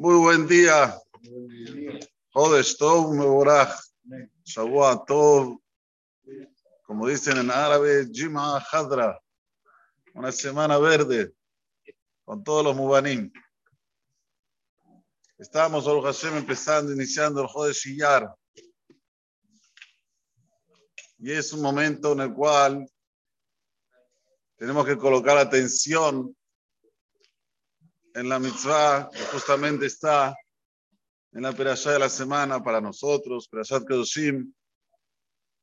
Muy 0.00 0.14
buen 0.14 0.46
día. 0.46 0.96
Jodesh 2.32 2.76
Tov 2.76 3.12
Mevorach. 3.14 3.80
Shavua 4.44 5.04
Tov. 5.04 5.60
Como 6.84 7.08
dicen 7.08 7.36
en 7.38 7.50
árabe, 7.50 8.06
Jima 8.12 8.58
Hadra. 8.58 9.20
Una 10.14 10.30
semana 10.30 10.78
verde 10.78 11.34
con 12.24 12.44
todos 12.44 12.62
los 12.62 12.76
Mubanim. 12.76 13.32
Estamos, 15.36 15.84
Ol 15.88 16.04
Hashem, 16.04 16.36
empezando, 16.36 16.92
iniciando 16.92 17.42
el 17.42 17.48
Jodesh 17.48 17.88
Iyar. 17.88 18.32
Y 21.18 21.32
es 21.32 21.52
un 21.52 21.60
momento 21.60 22.12
en 22.12 22.20
el 22.20 22.32
cual 22.32 22.88
tenemos 24.58 24.86
que 24.86 24.96
colocar 24.96 25.36
atención 25.38 26.37
en 28.18 28.28
la 28.28 28.40
mitzvah 28.40 29.10
que 29.10 29.24
justamente 29.26 29.86
está 29.86 30.34
en 31.32 31.42
la 31.42 31.52
perashá 31.52 31.92
de 31.92 32.00
la 32.00 32.08
semana 32.08 32.60
para 32.62 32.80
nosotros, 32.80 33.46
perashat 33.48 33.86
Kedoshim. 33.86 34.52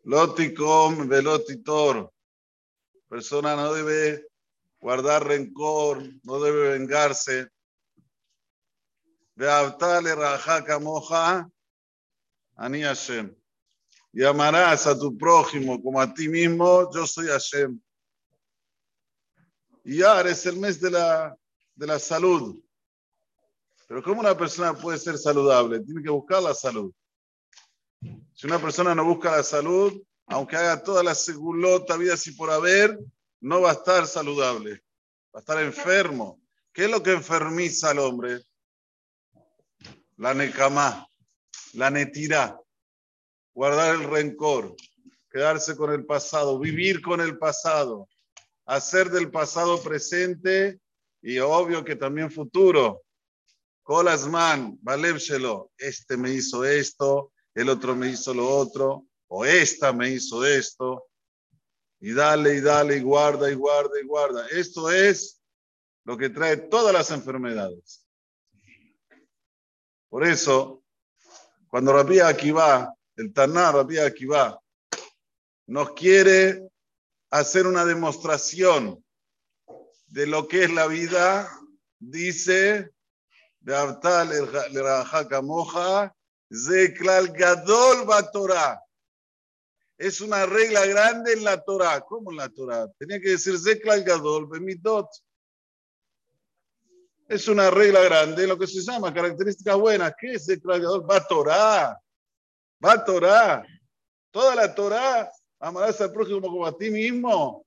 Lotikom 0.05 1.09
velotitor. 1.09 2.09
Persona 3.09 3.55
no 3.55 3.73
debe 3.73 4.27
guardar 4.79 5.27
rencor, 5.27 6.01
no 6.23 6.39
debe 6.39 6.77
vengarse. 6.77 7.49
Ve'avtale 9.35 10.15
raja 10.15 10.79
moja 10.79 11.49
ani 12.55 12.83
Hashem. 12.83 13.35
Y 14.13 14.23
amarás 14.23 14.87
a 14.87 14.97
tu 14.97 15.17
prójimo 15.17 15.81
como 15.83 15.99
a 15.99 16.13
ti 16.13 16.29
mismo, 16.29 16.89
yo 16.93 17.05
soy 17.05 17.27
Hashem. 17.27 17.81
Y 19.83 20.01
ahora 20.03 20.29
es 20.29 20.45
el 20.45 20.57
mes 20.57 20.79
de 20.79 20.91
la 20.91 21.37
de 21.75 21.87
la 21.87 21.99
salud. 21.99 22.59
Pero 23.87 24.01
¿cómo 24.01 24.21
una 24.21 24.37
persona 24.37 24.73
puede 24.73 24.97
ser 24.97 25.17
saludable? 25.17 25.81
Tiene 25.81 26.01
que 26.01 26.09
buscar 26.09 26.41
la 26.41 26.53
salud. 26.53 26.91
Si 28.33 28.47
una 28.47 28.59
persona 28.59 28.95
no 28.95 29.05
busca 29.05 29.31
la 29.31 29.43
salud, 29.43 30.01
aunque 30.27 30.55
haga 30.55 30.83
toda 30.83 31.03
la 31.03 31.13
segulota, 31.13 31.97
vida 31.97 32.15
así 32.15 32.31
por 32.31 32.49
haber, 32.49 32.97
no 33.41 33.61
va 33.61 33.71
a 33.71 33.73
estar 33.73 34.07
saludable. 34.07 34.83
Va 35.33 35.39
a 35.39 35.41
estar 35.41 35.61
enfermo. 35.61 36.41
¿Qué 36.73 36.85
es 36.85 36.91
lo 36.91 37.03
que 37.03 37.11
enfermiza 37.11 37.91
al 37.91 37.99
hombre? 37.99 38.41
La 40.17 40.33
necamá, 40.33 41.07
la 41.73 41.89
netirá, 41.89 42.59
guardar 43.53 43.95
el 43.95 44.03
rencor, 44.03 44.75
quedarse 45.29 45.75
con 45.75 45.91
el 45.91 46.05
pasado, 46.05 46.57
vivir 46.57 47.01
con 47.01 47.21
el 47.21 47.37
pasado, 47.37 48.07
hacer 48.65 49.09
del 49.11 49.29
pasado 49.29 49.81
presente 49.83 50.79
y 51.27 51.39
obvio 51.39 51.83
que 51.83 51.95
también 51.95 52.29
futuro. 52.29 53.03
Colasman, 53.81 54.77
Valevshelo, 54.83 55.71
este 55.75 56.17
me 56.17 56.31
hizo 56.31 56.63
esto, 56.63 57.33
el 57.55 57.69
otro 57.69 57.95
me 57.95 58.09
hizo 58.09 58.31
lo 58.31 58.47
otro, 58.47 59.07
o 59.27 59.43
esta 59.43 59.91
me 59.91 60.11
hizo 60.11 60.45
esto. 60.45 61.07
Y 61.99 62.13
dale, 62.13 62.57
y 62.57 62.61
dale, 62.61 62.97
y 62.97 63.01
guarda, 63.01 63.49
y 63.49 63.55
guarda, 63.55 63.99
y 63.99 64.05
guarda. 64.05 64.47
Esto 64.49 64.91
es 64.91 65.41
lo 66.03 66.15
que 66.15 66.29
trae 66.29 66.57
todas 66.57 66.93
las 66.93 67.09
enfermedades. 67.09 68.07
Por 70.09 70.27
eso, 70.27 70.83
cuando 71.69 71.91
Rabbi 71.91 72.19
Akiva, 72.19 72.93
el 73.15 73.33
Taná 73.33 73.71
Rabbi 73.71 73.97
Akiva, 73.97 74.61
nos 75.65 75.93
quiere 75.93 76.69
hacer 77.31 77.65
una 77.65 77.83
demostración 77.83 79.03
de 80.15 80.25
lo 80.25 80.47
que 80.47 80.63
es 80.63 80.71
la 80.71 80.87
vida, 80.87 81.51
dice. 81.99 82.89
Es 89.97 90.21
una 90.21 90.45
regla 90.45 90.85
grande 90.85 91.33
en 91.33 91.43
la 91.43 91.61
Torah. 91.61 91.99
¿Cómo 91.99 92.31
en 92.31 92.37
la 92.37 92.47
Torah? 92.47 92.87
Tenía 92.97 93.19
que 93.19 93.31
decir 93.31 93.59
Gadol 94.05 94.47
Bemitot. 94.47 95.09
Es 97.27 97.49
una 97.49 97.69
regla 97.69 97.99
grande, 97.99 98.47
lo 98.47 98.57
que 98.57 98.67
se 98.67 98.79
llama 98.79 99.13
características 99.13 99.75
buenas. 99.75 100.13
¿Qué 100.17 100.35
es 100.35 100.45
Zeklal 100.45 100.79
Gadol? 100.79 101.11
Va 101.11 101.27
Torah. 101.27 101.99
Va 102.85 103.03
Torah. 103.03 103.65
Toda 104.31 104.55
la 104.55 104.73
Torah, 104.73 105.29
amarás 105.59 105.99
al 105.99 106.13
prójimo 106.13 106.39
como 106.39 106.65
a 106.65 106.77
ti 106.77 106.89
mismo. 106.89 107.64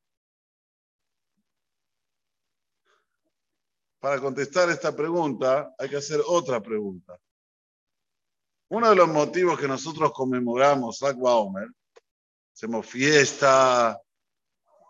Para 4.01 4.21
contestar 4.21 4.71
esta 4.71 4.95
pregunta 4.95 5.75
hay 5.79 5.89
que 5.89 5.97
hacer 5.97 6.21
otra 6.27 6.63
pregunta. 6.63 7.19
Uno 8.71 8.91
de 8.91 8.97
los 8.97 9.09
motivos 9.09 9.59
que 9.59 9.67
nosotros 9.67 10.13
conmemoramos 10.13 11.03
Agua 11.03 11.37
Omer, 11.37 11.69
hacemos 12.53 12.87
fiesta, 12.87 13.99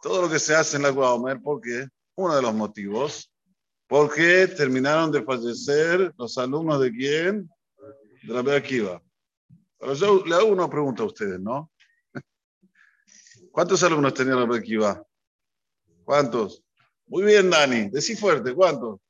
todo 0.02 0.22
lo 0.22 0.28
que 0.30 0.38
se 0.38 0.54
hace 0.54 0.76
en 0.76 0.86
Agua 0.86 1.14
Omer, 1.14 1.40
¿por 1.40 1.60
qué? 1.60 1.86
Uno 2.16 2.34
de 2.34 2.42
los 2.42 2.54
motivos, 2.54 3.30
porque 3.86 4.48
terminaron 4.48 5.12
de 5.12 5.22
fallecer 5.22 6.12
los 6.18 6.36
alumnos 6.36 6.80
de 6.80 6.90
quién? 6.90 7.50
De 8.22 8.34
la 8.34 8.42
Beakiva. 8.42 9.00
Pero 9.78 9.94
yo 9.94 10.24
le 10.24 10.34
hago 10.34 10.46
una 10.46 10.68
pregunta 10.68 11.04
a 11.04 11.06
ustedes, 11.06 11.38
¿no? 11.40 11.70
¿Cuántos 13.52 13.82
alumnos 13.84 14.12
tenía 14.12 14.34
la 14.34 14.44
Beakiva? 14.44 15.02
¿Cuántos? 16.04 16.64
Muy 17.08 17.24
bien, 17.24 17.50
Dani. 17.50 17.88
Decí 17.88 18.14
fuerte, 18.14 18.54
¿cuántos? 18.54 19.00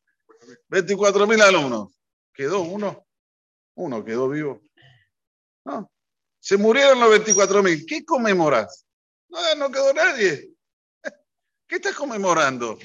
24 0.68 1.26
mil 1.26 1.40
alumnos. 1.42 1.92
¿Quedó 2.32 2.60
uno? 2.60 3.04
Uno 3.74 4.04
quedó 4.04 4.28
vivo. 4.28 4.60
No. 5.64 5.90
Se 6.40 6.56
murieron 6.56 7.00
los 7.00 7.10
24 7.10 7.62
mil. 7.62 7.84
¿Qué 7.84 8.04
conmemoras? 8.04 8.86
No, 9.28 9.70
quedó 9.70 9.92
nadie. 9.92 10.50
¿Qué 11.68 11.76
estás 11.76 11.94
conmemorando? 11.94 12.78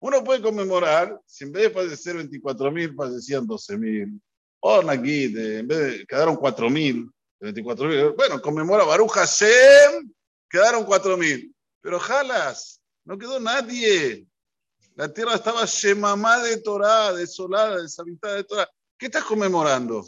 Uno 0.00 0.24
puede 0.24 0.42
conmemorar, 0.42 1.18
si 1.24 1.44
en 1.44 1.52
vez 1.52 1.64
de 1.64 1.70
fallecer 1.70 2.16
24 2.16 2.70
mil, 2.70 2.94
fallecían 2.94 3.46
12 3.46 3.78
mil. 3.78 4.20
O 4.60 4.90
aquí, 4.90 5.24
en 5.24 5.66
vez 5.66 5.78
de, 5.78 6.06
quedaron 6.06 6.36
4 6.36 6.70
mil, 6.70 7.10
24 7.40 7.88
mil. 7.88 8.10
Bueno, 8.10 8.40
conmemora 8.40 8.84
Baruch 8.84 9.12
Hashem, 9.12 10.12
quedaron 10.48 10.84
4 10.84 11.16
mil. 11.16 11.54
Pero 11.80 11.98
jalas, 12.00 12.80
no 13.04 13.18
quedó 13.18 13.38
nadie. 13.38 14.26
La 14.96 15.12
tierra 15.12 15.34
estaba 15.34 15.64
shemamá 15.64 16.38
de 16.38 16.58
Torah, 16.58 17.12
desolada, 17.12 17.82
deshabitada 17.82 18.34
de 18.36 18.44
Torah. 18.44 18.68
¿Qué 18.96 19.06
estás 19.06 19.24
conmemorando? 19.24 20.04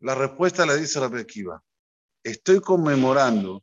La 0.00 0.16
respuesta 0.16 0.66
la 0.66 0.74
dice 0.74 0.98
la 0.98 1.24
Kiva. 1.24 1.62
Estoy 2.24 2.60
conmemorando 2.60 3.62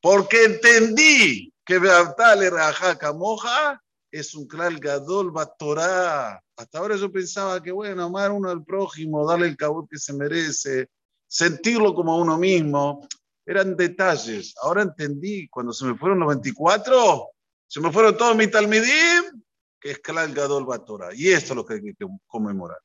porque 0.00 0.44
entendí 0.44 1.52
que 1.64 1.78
Beabtale 1.78 2.50
Rajaka 2.50 3.12
Moja 3.12 3.80
es 4.10 4.34
un 4.34 4.48
klal 4.48 4.78
gadol 4.80 5.32
Torah. 5.56 6.42
Hasta 6.56 6.78
ahora 6.78 6.96
yo 6.96 7.12
pensaba 7.12 7.62
que, 7.62 7.70
bueno, 7.70 8.04
amar 8.04 8.32
uno 8.32 8.50
al 8.50 8.64
prójimo, 8.64 9.26
darle 9.28 9.46
el 9.46 9.56
cabot 9.56 9.88
que 9.88 9.98
se 9.98 10.12
merece, 10.12 10.88
sentirlo 11.26 11.94
como 11.94 12.18
uno 12.18 12.36
mismo, 12.36 13.06
eran 13.46 13.76
detalles. 13.76 14.54
Ahora 14.60 14.82
entendí, 14.82 15.48
cuando 15.48 15.72
se 15.72 15.84
me 15.84 15.96
fueron 15.96 16.18
los 16.18 16.28
24, 16.28 17.33
se 17.74 17.80
me 17.80 17.90
fueron 17.90 18.16
todos 18.16 18.36
mis 18.36 18.52
talmidim, 18.52 19.42
que 19.80 19.90
es 19.90 19.98
Gadol 20.32 20.64
Batora. 20.64 21.08
Y 21.12 21.32
esto 21.32 21.54
es 21.54 21.56
lo 21.56 21.66
que 21.66 21.74
hay 21.74 21.82
que 21.82 22.06
conmemorar. 22.24 22.78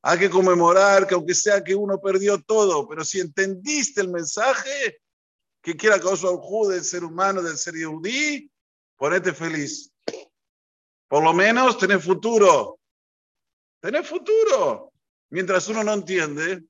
Hay 0.00 0.18
que 0.18 0.30
conmemorar 0.30 1.06
que 1.06 1.12
aunque 1.12 1.34
sea 1.34 1.62
que 1.62 1.74
uno 1.74 2.00
perdió 2.00 2.40
todo, 2.40 2.88
pero 2.88 3.04
si 3.04 3.20
entendiste 3.20 4.00
el 4.00 4.08
mensaje, 4.08 5.02
que 5.60 5.76
quiera 5.76 6.00
causar 6.00 6.30
un 6.30 6.40
del 6.70 6.82
ser 6.84 7.04
humano, 7.04 7.42
del 7.42 7.58
ser 7.58 7.74
yudí, 7.74 8.50
ponete 8.96 9.34
feliz. 9.34 9.92
Por 11.06 11.22
lo 11.22 11.34
menos 11.34 11.76
tenés 11.76 12.02
futuro. 12.02 12.78
Tenés 13.78 14.08
futuro. 14.08 14.90
Mientras 15.28 15.68
uno 15.68 15.84
no 15.84 15.92
entiende, 15.92 16.64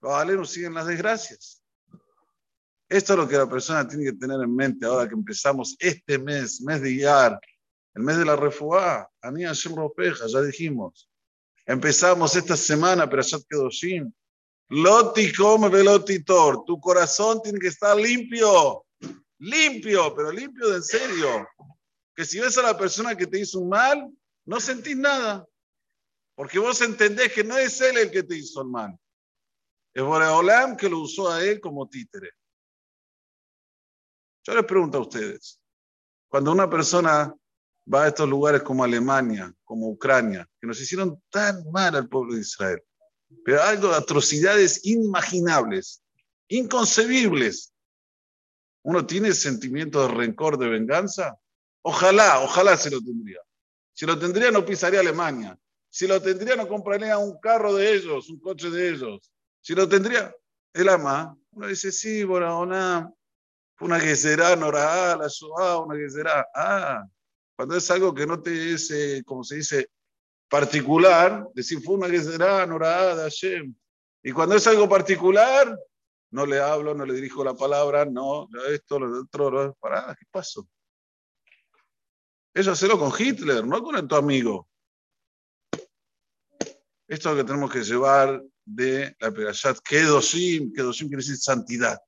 los 0.00 0.50
siguen 0.50 0.74
las 0.74 0.88
desgracias. 0.88 1.59
Esto 2.90 3.12
es 3.12 3.18
lo 3.20 3.28
que 3.28 3.36
la 3.36 3.48
persona 3.48 3.86
tiene 3.86 4.04
que 4.04 4.14
tener 4.14 4.40
en 4.40 4.52
mente 4.52 4.84
ahora 4.84 5.08
que 5.08 5.14
empezamos 5.14 5.76
este 5.78 6.18
mes, 6.18 6.60
mes 6.60 6.82
de 6.82 6.90
Iyar, 6.90 7.40
el 7.94 8.02
mes 8.02 8.18
de 8.18 8.24
la 8.24 8.34
refuá, 8.34 9.08
Ani 9.22 9.44
Hashem 9.44 9.76
Ropeja, 9.76 10.26
ya 10.26 10.40
dijimos. 10.42 11.08
Empezamos 11.64 12.34
esta 12.34 12.56
semana, 12.56 13.08
pero 13.08 13.22
ya 13.22 13.38
quedó 13.48 13.70
sin. 13.70 14.12
Loti 14.70 15.32
come 15.32 15.68
velotitor. 15.68 16.64
Tu 16.64 16.80
corazón 16.80 17.40
tiene 17.40 17.60
que 17.60 17.68
estar 17.68 17.96
limpio. 17.96 18.84
Limpio, 19.38 20.12
pero 20.16 20.32
limpio 20.32 20.70
de 20.70 20.76
en 20.78 20.82
serio. 20.82 21.48
Que 22.16 22.24
si 22.24 22.40
ves 22.40 22.58
a 22.58 22.62
la 22.62 22.76
persona 22.76 23.14
que 23.14 23.28
te 23.28 23.38
hizo 23.38 23.60
un 23.60 23.68
mal, 23.68 24.10
no 24.44 24.58
sentís 24.58 24.96
nada. 24.96 25.46
Porque 26.34 26.58
vos 26.58 26.80
entendés 26.80 27.32
que 27.32 27.44
no 27.44 27.56
es 27.56 27.80
él 27.80 27.98
el 27.98 28.10
que 28.10 28.24
te 28.24 28.36
hizo 28.36 28.62
el 28.62 28.68
mal. 28.68 28.98
Es 29.94 30.02
Boreolam 30.02 30.76
que 30.76 30.88
lo 30.88 30.98
usó 30.98 31.30
a 31.30 31.44
él 31.44 31.60
como 31.60 31.88
títere. 31.88 32.32
Yo 34.42 34.54
les 34.54 34.64
pregunto 34.64 34.98
a 34.98 35.02
ustedes, 35.02 35.60
cuando 36.28 36.52
una 36.52 36.68
persona 36.68 37.34
va 37.92 38.04
a 38.04 38.08
estos 38.08 38.28
lugares 38.28 38.62
como 38.62 38.84
Alemania, 38.84 39.52
como 39.64 39.88
Ucrania, 39.88 40.48
que 40.60 40.66
nos 40.66 40.80
hicieron 40.80 41.22
tan 41.30 41.70
mal 41.70 41.94
al 41.94 42.08
pueblo 42.08 42.34
de 42.34 42.40
Israel. 42.40 42.82
Pero 43.44 43.62
algo 43.62 43.88
de 43.88 43.96
atrocidades 43.96 44.84
inimaginables, 44.84 46.02
inconcebibles. 46.48 47.72
¿Uno 48.82 49.06
tiene 49.06 49.32
sentimiento 49.32 50.02
de 50.02 50.14
rencor, 50.14 50.58
de 50.58 50.68
venganza? 50.68 51.38
Ojalá, 51.82 52.40
ojalá 52.40 52.76
se 52.76 52.90
lo 52.90 53.00
tendría. 53.00 53.40
Si 53.92 54.06
lo 54.06 54.18
tendría, 54.18 54.50
no 54.50 54.64
pisaría 54.64 55.00
Alemania. 55.00 55.58
Si 55.88 56.06
lo 56.06 56.20
tendría, 56.22 56.56
no 56.56 56.66
compraría 56.66 57.18
un 57.18 57.38
carro 57.40 57.74
de 57.74 57.92
ellos, 57.94 58.30
un 58.30 58.40
coche 58.40 58.70
de 58.70 58.90
ellos. 58.90 59.32
Si 59.60 59.74
lo 59.74 59.88
tendría, 59.88 60.34
el 60.72 60.88
ama, 60.88 61.36
uno 61.50 61.66
dice, 61.66 61.92
sí, 61.92 62.24
Borahoná, 62.24 63.12
una 63.80 63.98
que 63.98 64.14
será 64.14 64.54
Norah, 64.56 65.16
la 65.16 65.28
Shoah, 65.28 65.78
una 65.78 65.96
que 65.96 66.10
será. 66.10 66.46
Ah, 66.54 67.04
cuando 67.56 67.76
es 67.76 67.90
algo 67.90 68.14
que 68.14 68.26
no 68.26 68.40
te 68.40 68.72
es, 68.72 68.90
eh, 68.90 69.22
como 69.24 69.42
se 69.42 69.56
dice, 69.56 69.90
particular, 70.48 71.46
decir 71.54 71.80
fue 71.82 71.94
una 71.94 72.08
que 72.08 72.22
será 72.22 72.66
Norah 72.66 73.16
Hashem. 73.16 73.74
Y 74.22 74.32
cuando 74.32 74.56
es 74.56 74.66
algo 74.66 74.88
particular, 74.88 75.78
no 76.30 76.46
le 76.46 76.60
hablo, 76.60 76.94
no 76.94 77.04
le 77.06 77.14
dirijo 77.14 77.42
la 77.42 77.54
palabra, 77.54 78.04
no, 78.04 78.48
esto, 78.68 78.98
lo 78.98 79.22
otro, 79.22 79.50
lo, 79.50 79.74
pará, 79.74 80.14
¿qué 80.18 80.26
pasó? 80.30 80.68
Eso 82.52 82.72
hacerlo 82.72 82.98
con 82.98 83.12
Hitler, 83.16 83.66
no 83.66 83.82
con 83.82 84.06
tu 84.06 84.16
amigo. 84.16 84.68
Esto 87.06 87.30
es 87.30 87.36
lo 87.36 87.36
que 87.36 87.44
tenemos 87.44 87.72
que 87.72 87.82
llevar 87.82 88.42
de 88.64 89.16
la 89.18 89.32
Perashat 89.32 89.78
Kedoshim. 89.80 90.72
Kedoshim 90.72 91.08
quiere 91.08 91.22
decir 91.22 91.36
santidad. 91.36 91.98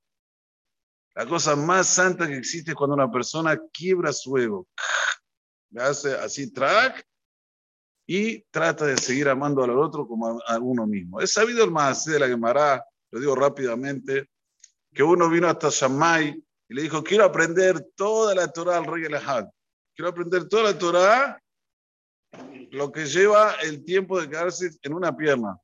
La 1.15 1.27
cosa 1.27 1.55
más 1.57 1.89
santa 1.89 2.27
que 2.27 2.37
existe 2.37 2.71
es 2.71 2.77
cuando 2.77 2.95
una 2.95 3.11
persona 3.11 3.61
quiebra 3.73 4.13
su 4.13 4.37
ego. 4.39 4.67
Le 5.71 5.83
hace 5.83 6.15
así 6.15 6.51
track 6.51 7.07
y 8.07 8.43
trata 8.45 8.87
de 8.87 8.97
seguir 8.97 9.29
amando 9.29 9.63
al 9.63 9.71
otro 9.71 10.07
como 10.07 10.41
a, 10.47 10.59
uno 10.59 10.87
mismo. 10.87 11.21
Es 11.21 11.33
sabido 11.33 11.65
el 11.65 11.71
más 11.71 12.05
de 12.05 12.19
la 12.19 12.29
Gemara, 12.29 12.85
lo 13.11 13.21
digo 13.21 13.35
rápidamente, 13.35 14.29
que 14.93 15.03
uno 15.03 15.29
vino 15.29 15.49
hasta 15.49 15.69
Shammai 15.71 16.43
y 16.69 16.75
le 16.75 16.83
dijo, 16.83 17.03
quiero 17.03 17.25
aprender 17.25 17.89
toda 17.95 18.35
la 18.35 18.51
Torah 18.51 18.79
al 18.79 18.87
rey 18.87 19.05
Elahad. 19.05 19.47
Quiero 19.95 20.11
aprender 20.11 20.49
toda 20.49 20.73
la 20.73 20.79
Torah 20.79 21.43
lo 22.71 22.91
que 22.91 23.05
lleva 23.05 23.57
el 23.57 23.85
tiempo 23.85 24.19
de 24.19 24.29
quedarse 24.29 24.71
en 24.83 24.95
una 24.95 25.15
pierna. 25.15 25.59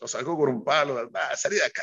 Lo 0.00 0.08
sacó 0.08 0.36
con 0.36 0.48
un 0.48 0.64
palo, 0.64 1.10
salí 1.36 1.56
de 1.56 1.64
acá. 1.64 1.82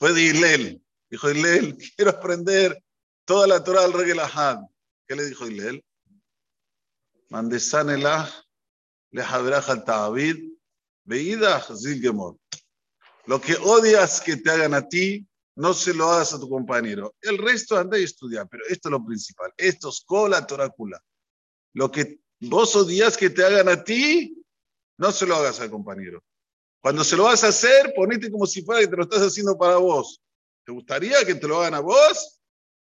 Fue 0.00 0.14
de 0.14 0.22
Hillel. 0.22 0.82
Dijo 1.10 1.30
Hillel, 1.30 1.76
quiero 1.94 2.12
aprender 2.12 2.82
toda 3.26 3.46
la 3.46 3.62
Torah 3.62 3.82
del 3.82 3.92
rey 3.92 4.10
Elahad. 4.10 4.60
¿Qué 5.06 5.14
le 5.14 5.26
dijo 5.26 5.46
Hillel? 5.46 5.84
Mandesan 7.28 7.90
elah 7.90 8.28
le 9.10 9.22
al 9.22 9.84
ta'abid 9.84 10.52
veida 11.04 11.60
gemor. 11.60 12.38
Lo 13.26 13.40
que 13.40 13.54
odias 13.56 14.22
que 14.22 14.38
te 14.38 14.50
hagan 14.50 14.72
a 14.72 14.88
ti, 14.88 15.28
no 15.56 15.74
se 15.74 15.92
lo 15.92 16.10
hagas 16.10 16.32
a 16.32 16.40
tu 16.40 16.48
compañero. 16.48 17.14
El 17.20 17.36
resto 17.36 17.76
anda 17.76 17.98
y 17.98 18.04
estudia, 18.04 18.46
pero 18.46 18.64
esto 18.68 18.88
es 18.88 18.92
lo 18.92 19.04
principal. 19.04 19.52
Esto 19.56 19.90
es 19.90 20.00
cola 20.00 20.46
torácula. 20.46 20.98
Lo 21.74 21.90
que 21.90 22.20
vos 22.40 22.74
odias 22.74 23.18
que 23.18 23.28
te 23.28 23.44
hagan 23.44 23.68
a 23.68 23.84
ti, 23.84 24.42
no 24.96 25.12
se 25.12 25.26
lo 25.26 25.36
hagas 25.36 25.60
al 25.60 25.70
compañero. 25.70 26.24
Cuando 26.80 27.04
se 27.04 27.16
lo 27.16 27.24
vas 27.24 27.44
a 27.44 27.48
hacer, 27.48 27.92
ponete 27.94 28.30
como 28.30 28.46
si 28.46 28.62
fuera 28.62 28.80
que 28.80 28.88
te 28.88 28.96
lo 28.96 29.02
estás 29.02 29.20
haciendo 29.20 29.56
para 29.56 29.76
vos. 29.76 30.20
¿Te 30.64 30.72
gustaría 30.72 31.24
que 31.24 31.34
te 31.34 31.46
lo 31.46 31.60
hagan 31.60 31.74
a 31.74 31.80
vos? 31.80 32.40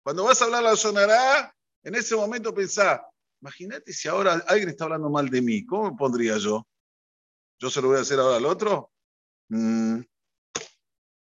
Cuando 0.04 0.24
vas 0.24 0.42
a 0.42 0.46
hablar 0.46 0.64
la 0.64 0.76
sonará, 0.76 1.56
en 1.84 1.96
ese 1.96 2.16
momento 2.16 2.54
pensá, 2.54 3.06
imagínate 3.42 3.94
si 3.94 4.08
ahora 4.08 4.44
alguien 4.48 4.70
está 4.70 4.86
hablando 4.86 5.10
mal 5.10 5.30
de 5.30 5.42
mí, 5.42 5.66
¿cómo 5.66 5.92
me 5.92 5.98
pondría 5.98 6.38
yo? 6.38 6.66
¿Yo 7.60 7.70
se 7.70 7.82
lo 7.82 7.90
voy 7.90 7.98
a 7.98 8.02
hacer 8.02 8.20
ahora 8.20 8.38
al 8.38 8.46
otro? 8.46 8.92
Mm. 9.50 10.02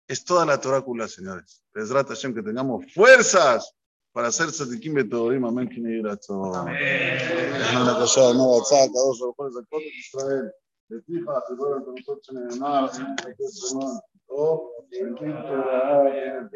Es 0.07 0.23
toda 0.25 0.45
la 0.45 0.59
torácula, 0.59 1.07
señores. 1.07 1.63
Es 1.73 1.89
que 1.89 2.43
tengamos 2.43 2.91
fuerzas 2.93 3.73
para 4.11 4.27
hacer 4.27 4.51
Sadikim 4.51 4.93
Betorim, 4.93 5.45
amén, 5.45 5.69
que 5.69 5.79
me 5.79 5.99
Amén. 5.99 7.81
Una 7.81 7.95
cosa 7.95 8.33
no 8.33 8.57
WhatsApp, 8.57 8.89
dos 8.93 9.21
o 14.29 14.71
tres 14.89 15.19
de 15.19 15.29
Israel. 15.29 16.43
De 16.43 16.49